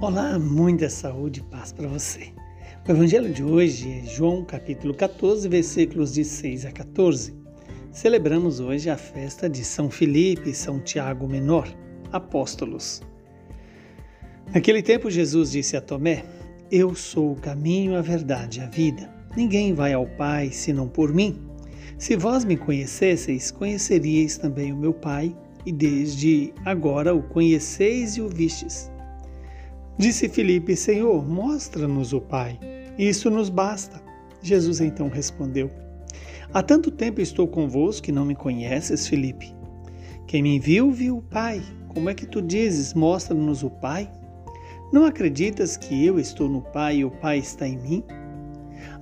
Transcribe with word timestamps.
Olá, 0.00 0.38
muita 0.38 0.88
saúde 0.88 1.40
e 1.40 1.42
paz 1.42 1.72
para 1.72 1.88
você. 1.88 2.28
O 2.86 2.92
evangelho 2.92 3.32
de 3.32 3.42
hoje 3.42 3.98
é 3.98 4.06
João 4.06 4.44
capítulo 4.44 4.94
14, 4.94 5.48
versículos 5.48 6.14
de 6.14 6.24
6 6.24 6.66
a 6.66 6.70
14. 6.70 7.34
Celebramos 7.90 8.60
hoje 8.60 8.88
a 8.88 8.96
festa 8.96 9.50
de 9.50 9.64
São 9.64 9.90
Filipe 9.90 10.50
e 10.50 10.54
São 10.54 10.78
Tiago 10.78 11.26
Menor, 11.26 11.66
apóstolos. 12.12 13.02
Naquele 14.54 14.82
tempo, 14.82 15.10
Jesus 15.10 15.50
disse 15.50 15.76
a 15.76 15.80
Tomé: 15.80 16.24
Eu 16.70 16.94
sou 16.94 17.32
o 17.32 17.40
caminho, 17.40 17.96
a 17.96 18.00
verdade 18.00 18.60
e 18.60 18.62
a 18.62 18.68
vida. 18.68 19.12
Ninguém 19.36 19.74
vai 19.74 19.94
ao 19.94 20.06
Pai 20.06 20.52
senão 20.52 20.86
por 20.86 21.12
mim. 21.12 21.42
Se 21.98 22.14
vós 22.14 22.44
me 22.44 22.56
conhecesseis, 22.56 23.50
conheceríeis 23.50 24.38
também 24.38 24.72
o 24.72 24.76
meu 24.76 24.94
Pai, 24.94 25.36
e 25.66 25.72
desde 25.72 26.54
agora 26.64 27.12
o 27.12 27.20
conheceis 27.20 28.16
e 28.16 28.20
o 28.20 28.28
vistes. 28.28 28.88
Disse 29.98 30.28
Filipe: 30.28 30.76
Senhor, 30.76 31.26
mostra-nos 31.28 32.12
o 32.12 32.20
Pai. 32.20 32.56
Isso 32.96 33.28
nos 33.28 33.48
basta. 33.48 34.00
Jesus 34.40 34.80
então 34.80 35.08
respondeu: 35.08 35.68
Há 36.54 36.62
tanto 36.62 36.92
tempo 36.92 37.20
estou 37.20 37.48
convosco 37.48 38.04
que 38.04 38.12
não 38.12 38.24
me 38.24 38.36
conheces, 38.36 39.08
Filipe. 39.08 39.52
Quem 40.28 40.40
me 40.40 40.60
viu, 40.60 40.92
viu 40.92 41.16
o 41.16 41.22
Pai. 41.22 41.60
Como 41.88 42.08
é 42.08 42.14
que 42.14 42.26
tu 42.26 42.40
dizes: 42.40 42.94
Mostra-nos 42.94 43.64
o 43.64 43.70
Pai? 43.70 44.08
Não 44.92 45.04
acreditas 45.04 45.76
que 45.76 46.06
eu 46.06 46.18
estou 46.20 46.48
no 46.48 46.62
Pai 46.62 46.98
e 46.98 47.04
o 47.04 47.10
Pai 47.10 47.38
está 47.38 47.66
em 47.66 47.76
mim? 47.76 48.04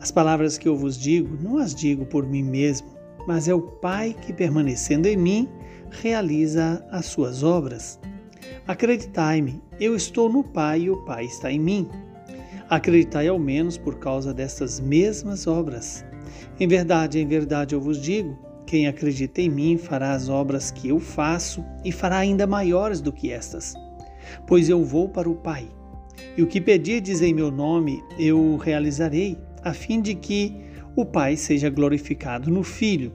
As 0.01 0.11
palavras 0.11 0.57
que 0.57 0.67
eu 0.67 0.77
vos 0.77 0.97
digo, 0.97 1.37
não 1.43 1.59
as 1.59 1.75
digo 1.75 2.07
por 2.07 2.27
mim 2.27 2.43
mesmo, 2.43 2.89
mas 3.27 3.49
é 3.49 3.55
o 3.55 3.61
Pai 3.61 4.17
que, 4.23 4.33
permanecendo 4.33 5.07
em 5.07 5.17
mim, 5.17 5.49
realiza 5.91 6.85
as 6.91 7.05
suas 7.05 7.43
obras. 7.43 8.01
Acreditai-me, 8.67 9.63
eu 9.79 9.95
estou 9.95 10.31
no 10.31 10.43
Pai 10.43 10.83
e 10.83 10.91
o 10.91 10.97
Pai 11.05 11.27
está 11.27 11.53
em 11.53 11.59
mim. 11.59 11.89
Acreditai 12.69 13.29
ao 13.29 13.39
menos 13.39 13.77
por 13.77 13.99
causa 13.99 14.33
destas 14.33 14.81
mesmas 14.81 15.47
obras. 15.47 16.05
Em 16.59 16.67
verdade, 16.67 17.19
em 17.19 17.27
verdade 17.27 17.75
eu 17.75 17.81
vos 17.81 18.01
digo: 18.01 18.39
quem 18.65 18.87
acredita 18.87 19.43
em 19.43 19.51
mim 19.51 19.77
fará 19.77 20.13
as 20.13 20.29
obras 20.31 20.71
que 20.71 20.89
eu 20.89 20.99
faço 20.99 21.63
e 21.85 21.93
fará 21.93 22.19
ainda 22.19 22.47
maiores 22.47 23.03
do 23.03 23.13
que 23.13 23.31
estas. 23.31 23.75
Pois 24.47 24.69
eu 24.69 24.83
vou 24.83 25.09
para 25.11 25.29
o 25.29 25.37
Pai. 25.37 25.69
E 26.37 26.43
o 26.43 26.47
que 26.47 26.61
pedirdes 26.61 27.21
em 27.21 27.35
meu 27.35 27.51
nome, 27.51 28.03
eu 28.19 28.57
realizarei, 28.57 29.39
a 29.63 29.75
fim 29.75 30.01
de 30.01 30.15
que 30.15 30.57
o 30.97 31.05
Pai 31.05 31.37
seja 31.37 31.69
glorificado 31.69 32.51
no 32.51 32.63
Filho. 32.63 33.13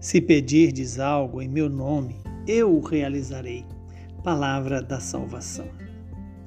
Se 0.00 0.20
pedirdes 0.20 0.98
algo 0.98 1.42
em 1.42 1.48
meu 1.48 1.68
nome, 1.68 2.16
eu 2.46 2.74
o 2.74 2.80
realizarei 2.80 3.64
palavra 4.22 4.80
da 4.80 5.00
salvação. 5.00 5.66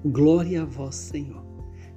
Glória 0.05 0.61
a 0.61 0.65
vós, 0.65 0.95
Senhor. 0.95 1.43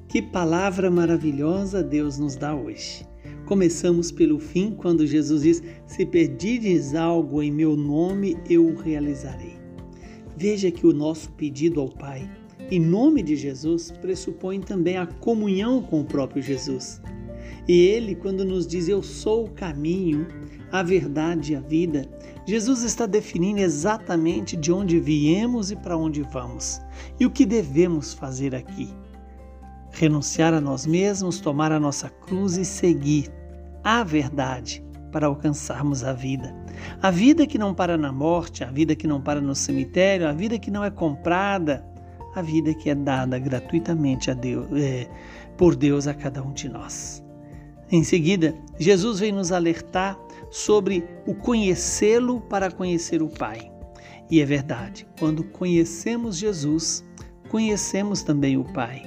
Que 0.09 0.21
palavra 0.21 0.91
maravilhosa 0.91 1.83
Deus 1.83 2.19
nos 2.19 2.34
dá 2.34 2.55
hoje. 2.55 3.07
Começamos 3.47 4.11
pelo 4.11 4.41
fim, 4.41 4.73
quando 4.73 5.06
Jesus 5.06 5.43
diz: 5.43 5.62
Se 5.87 6.05
pedires 6.05 6.95
algo 6.95 7.43
em 7.43 7.53
meu 7.53 7.77
nome, 7.77 8.37
eu 8.51 8.67
o 8.67 8.77
realizarei. 8.77 9.56
Veja 10.37 10.71
que 10.71 10.87
o 10.87 10.93
nosso 10.93 11.31
pedido 11.33 11.81
ao 11.81 11.89
Pai, 11.89 12.29
em 12.71 12.81
nome 12.81 13.23
de 13.23 13.37
Jesus, 13.37 13.91
pressupõe 13.91 14.61
também 14.61 14.97
a 14.97 15.06
comunhão 15.06 15.81
com 15.81 16.01
o 16.01 16.05
próprio 16.05 16.43
Jesus. 16.43 17.01
E 17.69 17.81
ele, 17.81 18.15
quando 18.15 18.45
nos 18.45 18.67
diz 18.67 18.89
eu 18.89 19.03
sou 19.03 19.45
o 19.45 19.51
caminho, 19.51 20.27
a 20.73 20.83
verdade 20.83 21.53
e 21.53 21.56
a 21.56 21.61
vida, 21.61 22.09
Jesus 22.49 22.83
está 22.83 23.05
definindo 23.05 23.61
exatamente 23.61 24.57
de 24.57 24.73
onde 24.73 24.99
viemos 24.99 25.71
e 25.71 25.77
para 25.77 25.99
onde 25.99 26.23
vamos 26.23 26.81
e 27.21 27.27
o 27.27 27.31
que 27.31 27.45
devemos 27.45 28.15
fazer 28.15 28.55
aqui. 28.55 28.89
Renunciar 29.93 30.55
a 30.55 30.61
nós 30.61 30.87
mesmos, 30.87 31.41
tomar 31.41 31.73
a 31.73 31.79
nossa 31.79 32.09
cruz 32.09 32.57
e 32.57 32.65
seguir 32.65 33.31
a 33.84 34.03
verdade 34.03 34.83
para 35.12 35.27
alcançarmos 35.27 36.03
a 36.03 36.15
vida. 36.15 36.55
A 37.03 37.11
vida 37.11 37.47
que 37.47 37.59
não 37.59 37.75
para 37.75 37.99
na 37.99 38.11
morte, 38.11 38.65
a 38.65 38.71
vida 38.71 38.97
que 38.97 39.06
não 39.06 39.21
para 39.21 39.43
no 39.43 39.55
cemitério, 39.55 40.27
a 40.27 40.33
vida 40.33 40.59
que 40.59 40.71
não 40.71 40.83
é 40.83 40.91
comprada, 40.91 41.84
a 42.34 42.41
vida 42.41 42.72
que 42.72 42.89
é 42.89 42.95
dada 42.95 43.39
gratuitamente 43.39 44.31
a 44.31 44.34
Deus, 44.34 44.69
é, 44.72 45.06
por 45.59 45.77
Deus 45.77 46.06
a 46.06 46.15
cada 46.15 46.43
um 46.43 46.55
de 46.55 46.71
nós. 46.71 47.22
Em 47.91 48.03
seguida, 48.03 48.55
Jesus 48.78 49.21
vem 49.21 49.33
nos 49.33 49.53
alertar 49.53 50.19
sobre 50.50 51.04
o 51.26 51.34
conhecê-lo 51.34 52.41
para 52.41 52.70
conhecer 52.70 53.22
o 53.22 53.28
Pai. 53.28 53.70
E 54.31 54.41
é 54.41 54.44
verdade, 54.44 55.06
quando 55.19 55.44
conhecemos 55.44 56.36
Jesus, 56.36 57.04
conhecemos 57.48 58.22
também 58.22 58.56
o 58.56 58.64
Pai. 58.64 59.03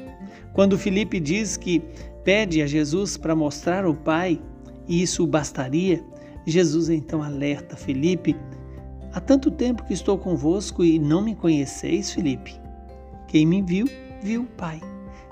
Quando 0.53 0.77
Felipe 0.77 1.19
diz 1.19 1.57
que 1.57 1.81
pede 2.23 2.61
a 2.61 2.67
Jesus 2.67 3.17
para 3.17 3.35
mostrar 3.35 3.85
o 3.85 3.95
Pai, 3.95 4.41
e 4.87 5.01
isso 5.01 5.25
bastaria, 5.25 6.03
Jesus 6.45 6.89
então 6.89 7.21
alerta 7.21 7.77
Felipe: 7.77 8.35
Há 9.13 9.19
tanto 9.19 9.51
tempo 9.51 9.85
que 9.85 9.93
estou 9.93 10.17
convosco 10.17 10.83
e 10.83 10.97
não 10.97 11.21
me 11.21 11.35
conheceis, 11.35 12.11
Felipe. 12.11 12.59
Quem 13.27 13.45
me 13.45 13.61
viu, 13.61 13.87
viu 14.21 14.41
o 14.41 14.47
Pai. 14.47 14.81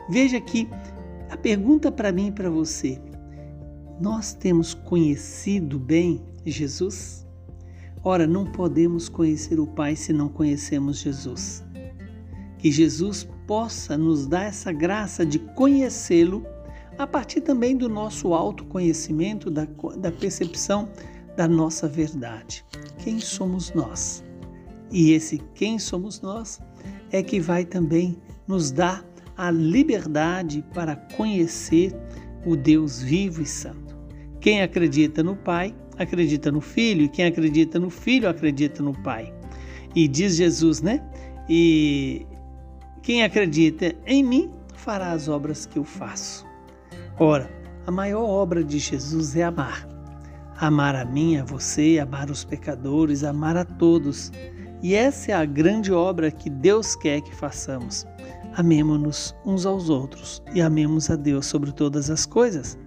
Veja 0.10 0.40
que 0.40 0.70
a 1.30 1.38
pergunta 1.38 1.92
para 1.92 2.12
mim 2.12 2.28
e 2.28 2.32
para 2.32 2.50
você: 2.50 3.00
nós 4.00 4.34
temos 4.34 4.74
conhecido 4.74 5.78
bem 5.78 6.24
Jesus? 6.46 7.28
Ora, 8.04 8.26
não 8.26 8.46
podemos 8.46 9.10
conhecer 9.10 9.60
o 9.60 9.68
Pai 9.68 9.96
se 9.96 10.14
não 10.14 10.30
conhecemos 10.30 11.00
Jesus. 11.00 11.64
Que 12.58 12.72
Jesus 12.72 13.28
possa 13.46 13.98
nos 13.98 14.26
dar 14.26 14.44
essa 14.44 14.72
graça 14.72 15.26
de 15.26 15.40
conhecê-lo 15.40 16.46
a 16.98 17.06
partir 17.06 17.42
também 17.42 17.76
do 17.76 17.90
nosso 17.90 18.34
autoconhecimento, 18.34 19.50
da, 19.50 19.66
da 19.98 20.12
percepção 20.12 20.90
da 21.36 21.48
nossa 21.48 21.88
verdade. 21.88 22.66
Quem 22.98 23.20
somos 23.20 23.74
nós? 23.74 24.24
E 24.92 25.12
esse 25.12 25.38
quem 25.56 25.78
somos 25.80 26.22
nós 26.22 26.60
é 27.12 27.22
que 27.22 27.40
vai 27.40 27.66
também 27.66 28.18
nos 28.48 28.72
dar 28.72 29.06
a 29.38 29.52
liberdade 29.52 30.64
para 30.74 30.96
conhecer 30.96 31.96
o 32.46 32.56
Deus 32.56 33.02
vivo 33.02 33.42
e 33.42 33.46
santo. 33.46 33.89
Quem 34.40 34.62
acredita 34.62 35.22
no 35.22 35.36
Pai, 35.36 35.76
acredita 35.98 36.52
no 36.52 36.62
Filho, 36.62 37.04
e 37.04 37.10
quem 37.10 37.26
acredita 37.26 37.80
no 37.80 37.90
Filho, 37.90 38.30
acredita 38.30 38.82
no 38.82 38.94
Pai. 38.94 39.34
E 39.96 40.08
diz 40.08 40.36
Jesus, 40.36 40.82
né? 40.82 41.04
E 41.50 42.26
quem 43.02 43.24
acredita 43.24 43.94
em 44.06 44.24
mim 44.24 44.52
fará 44.76 45.12
as 45.12 45.28
obras 45.28 45.66
que 45.66 45.78
eu 45.78 45.84
faço. 45.84 46.46
Ora, 47.20 47.50
a 47.86 47.92
maior 47.92 48.24
obra 48.24 48.64
de 48.64 48.80
Jesus 48.80 49.36
é 49.36 49.44
amar. 49.44 49.88
Amar 50.58 50.96
a 50.96 51.06
mim, 51.06 51.38
a 51.38 51.44
você, 51.44 52.00
amar 52.00 52.30
os 52.30 52.44
pecadores, 52.44 53.24
amar 53.24 53.58
a 53.58 53.66
todos. 53.66 54.32
E 54.82 54.94
essa 54.94 55.32
é 55.32 55.34
a 55.34 55.44
grande 55.44 55.92
obra 55.92 56.32
que 56.32 56.50
Deus 56.50 56.96
quer 56.96 57.22
que 57.22 57.36
façamos. 57.36 58.06
Amemos-nos 58.56 59.36
uns 59.46 59.66
aos 59.66 59.90
outros 59.90 60.42
e 60.54 60.62
amemos 60.62 61.10
a 61.10 61.16
Deus 61.16 61.46
sobre 61.46 61.72
todas 61.72 62.10
as 62.10 62.26
coisas. 62.26 62.78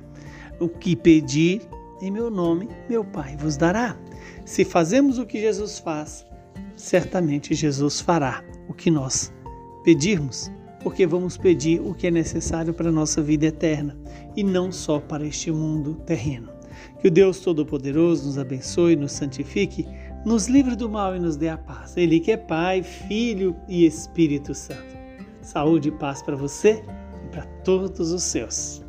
O 0.62 0.68
que 0.68 0.94
pedir 0.94 1.60
em 2.00 2.08
meu 2.08 2.30
nome, 2.30 2.68
meu 2.88 3.04
Pai 3.04 3.36
vos 3.36 3.56
dará. 3.56 3.98
Se 4.44 4.64
fazemos 4.64 5.18
o 5.18 5.26
que 5.26 5.40
Jesus 5.40 5.80
faz, 5.80 6.24
certamente 6.76 7.52
Jesus 7.52 8.00
fará 8.00 8.44
o 8.68 8.72
que 8.72 8.88
nós 8.88 9.32
pedirmos, 9.82 10.52
porque 10.80 11.04
vamos 11.04 11.36
pedir 11.36 11.80
o 11.80 11.92
que 11.92 12.06
é 12.06 12.12
necessário 12.12 12.72
para 12.72 12.90
a 12.90 12.92
nossa 12.92 13.20
vida 13.20 13.46
eterna 13.46 13.98
e 14.36 14.44
não 14.44 14.70
só 14.70 15.00
para 15.00 15.26
este 15.26 15.50
mundo 15.50 15.96
terreno. 16.06 16.48
Que 17.00 17.08
o 17.08 17.10
Deus 17.10 17.40
Todo-Poderoso 17.40 18.26
nos 18.26 18.38
abençoe, 18.38 18.94
nos 18.94 19.10
santifique, 19.10 19.84
nos 20.24 20.46
livre 20.46 20.76
do 20.76 20.88
mal 20.88 21.16
e 21.16 21.18
nos 21.18 21.36
dê 21.36 21.48
a 21.48 21.58
paz. 21.58 21.96
Ele 21.96 22.20
que 22.20 22.30
é 22.30 22.36
Pai, 22.36 22.84
Filho 22.84 23.56
e 23.68 23.84
Espírito 23.84 24.54
Santo. 24.54 24.96
Saúde 25.40 25.88
e 25.88 25.92
paz 25.98 26.22
para 26.22 26.36
você 26.36 26.84
e 27.24 27.28
para 27.32 27.46
todos 27.64 28.12
os 28.12 28.22
seus. 28.22 28.81